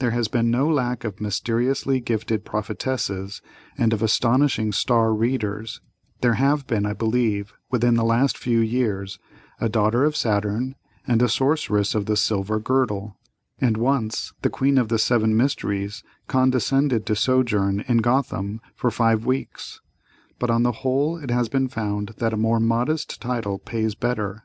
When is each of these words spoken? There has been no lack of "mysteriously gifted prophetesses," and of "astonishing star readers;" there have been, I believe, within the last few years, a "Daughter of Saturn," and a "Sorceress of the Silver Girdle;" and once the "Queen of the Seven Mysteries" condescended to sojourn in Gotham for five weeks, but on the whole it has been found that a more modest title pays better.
There 0.00 0.10
has 0.10 0.28
been 0.28 0.50
no 0.50 0.68
lack 0.68 1.02
of 1.02 1.18
"mysteriously 1.18 1.98
gifted 1.98 2.44
prophetesses," 2.44 3.40
and 3.78 3.94
of 3.94 4.02
"astonishing 4.02 4.70
star 4.70 5.14
readers;" 5.14 5.80
there 6.20 6.34
have 6.34 6.66
been, 6.66 6.84
I 6.84 6.92
believe, 6.92 7.54
within 7.70 7.94
the 7.94 8.04
last 8.04 8.36
few 8.36 8.60
years, 8.60 9.18
a 9.58 9.70
"Daughter 9.70 10.04
of 10.04 10.14
Saturn," 10.14 10.74
and 11.06 11.22
a 11.22 11.28
"Sorceress 11.30 11.94
of 11.94 12.04
the 12.04 12.18
Silver 12.18 12.60
Girdle;" 12.60 13.16
and 13.62 13.78
once 13.78 14.34
the 14.42 14.50
"Queen 14.50 14.76
of 14.76 14.88
the 14.90 14.98
Seven 14.98 15.34
Mysteries" 15.34 16.04
condescended 16.28 17.06
to 17.06 17.16
sojourn 17.16 17.80
in 17.88 17.96
Gotham 18.02 18.60
for 18.74 18.90
five 18.90 19.24
weeks, 19.24 19.80
but 20.38 20.50
on 20.50 20.64
the 20.64 20.72
whole 20.84 21.16
it 21.16 21.30
has 21.30 21.48
been 21.48 21.68
found 21.68 22.12
that 22.18 22.34
a 22.34 22.36
more 22.36 22.60
modest 22.60 23.22
title 23.22 23.58
pays 23.58 23.94
better. 23.94 24.44